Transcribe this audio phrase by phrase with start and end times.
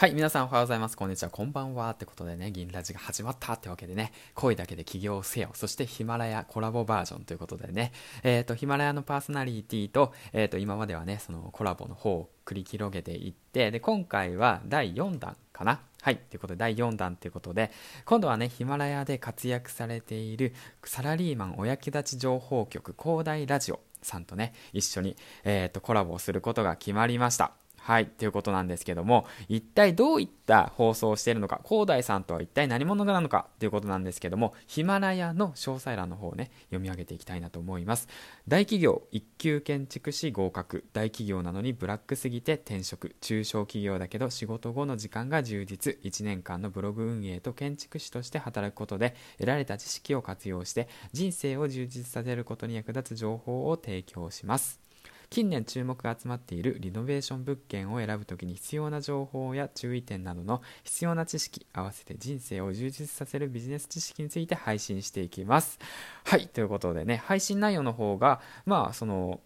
[0.00, 0.96] はい、皆さんおはようございます。
[0.96, 1.90] こんにちは、こんばんは。
[1.90, 5.50] ってことでね、銀ラジが始まったってわけでね、声だけで起業せよ。
[5.54, 7.90] そしてヒマラヤコラボバージョンということでね、
[8.22, 15.80] えっ、ー、と、ヒマラヤのパーソナリティと、えっ、ー、と、今まではね、そのコラボの方を繰り広げていって、で、今回は第4弾かな。
[16.00, 16.16] はい。
[16.16, 17.72] ということで、第4弾ということで、
[18.04, 20.54] 今度はね、ヒマラヤで活躍されている
[20.84, 27.50] サラリーマンお役立ち情報局、広大ラジオさんとね、一緒に、えっ、ー、と、コラボをすることが決まりました。
[27.88, 38.06] はい、ということなんですけども、一体どういった放送をしているのか、広大さんとは一体何者なのかということなんですけども、ヒマラヤの詳細欄の方をね、読み上げていきたいなと思います。
[38.46, 54.87] 大企業、一級建築士合格、大企業なのにブラックすぎて転職、中小企業だけど仕事後の時間が充実、1年間のブログ運営と建築士として働くことで、得られた知識を活用して、人生を充実させることに役立つ情報を提供します。
[55.30, 65.78] 近年注目が集まっているリノベーション物件を選ぶときに必要な情報や注意点などの必要な知識合わせて人生を充実させるビジネス知識について配信していきます
[66.24, 69.40] はいということでね配信内容の方がまあその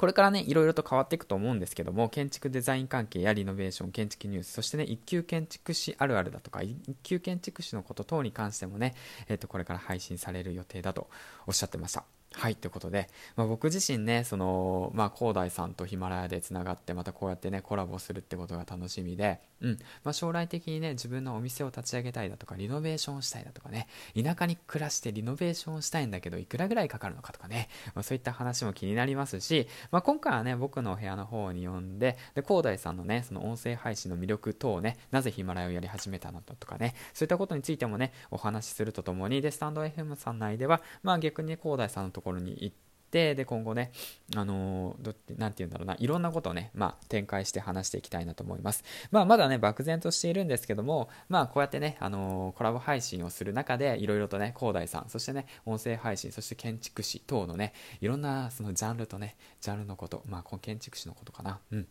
[0.00, 8.94] これからね、いろいろと変わっていくと思うんですけども、建築デザイン関係やリノベーション、建築ニュース、そしてね、一級建築士あるあるだとか、一級建築士のこと等に関してもね、
[9.28, 11.10] えっ、と、これから配信される予定だと
[11.46, 12.04] おっしゃってました。
[12.32, 43.90] はい、ということで、まあ、僕自身ね、その、まあ、広大さんとヒマラヤでつながって、またこうやってね、コラボするってことが楽しみで、うん、まあ、将来的にね、自分のお店を立ち上げたいだとか、リノベーションしたいだとかね、田舎に暮らしてリノベーションしたいんだけど、いくらぐらいかかるのかとかね、まあ、そういった話も気になりますし、まあ、今回はね、僕のお部屋の方に呼んで、で、広大さんのね、その音声配信の魅力等をね、なぜヒマラヤをやり始めたのかとかね、そういったことについてもね、お話しするとともに、で、スタンド FM さん内では、まあ逆にね、広大さんのとところに行って、でで今後ね、
[44.36, 48.84] あのー、どなんて言うんだろうな、いろんなことをね、まあ、展開して話していきたいなと思います。
[49.10, 61.88] まあ、まだね、漠然としているんですけども、まあ、こうやってね、あのー、コラボ配信をする中で、いろいろとね、広大さん、そしてね、音声配信、そして建築士等のね、いろんなそのジャンルとね、ジャンルのこと、まあ、建築士のことかな、うん。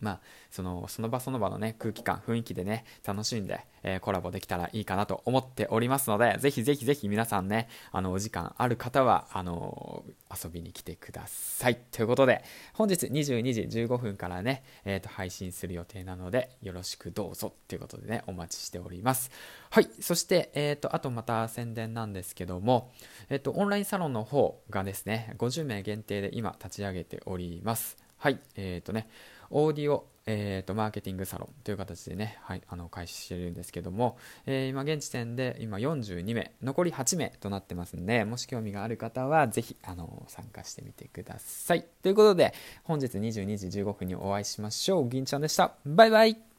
[0.00, 11.78] まあ、そのその場その場のね空気感雰囲気でね楽しんで、えー、コラボできたらいいかなと思っておりますのでぜひぜひぜひ皆さんねあのお時間ある方はあのー、遊びに来てください。
[11.92, 19.30] ということで本日22時15分からね、えーと、配信する予定なのでよろしくどうぞということでねお待ちしております。
[19.70, 19.88] はい。
[20.00, 22.90] そして、えーと、あとまた宣伝なんですけども、
[23.28, 28.09] えーとオンラインサロンの方がですね50名限定で今立ち上げております。
[28.20, 29.08] はいえっ、ー、とね
[29.50, 34.16] オーディオ、えーと、マーケティングサロンという形でね、はい、あの開始してるんですけども、
[34.46, 41.84] えー、今現時点で今42名残り8名となってますんでもし興味がある方はぜひあの参加してみてください。
[42.02, 42.54] ということで
[42.84, 45.08] 本日22時15分にお会いしましょう。
[45.08, 45.72] 銀ちゃんでした。
[45.84, 46.49] バイバイ。